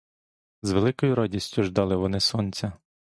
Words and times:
З 0.61 0.71
великою 0.71 1.15
радістю 1.15 1.63
ждали 1.63 1.95
вони 1.95 2.19
сонця. 2.19 2.73